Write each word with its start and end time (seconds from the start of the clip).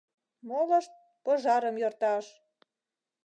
Молышт— 0.47 0.91
пожарым 1.23 1.75
йӧрташ! 1.81 2.25